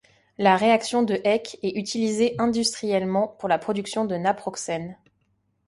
[0.39, 4.97] La réaction de Heck est utilisée industriellement pour la production de naproxène.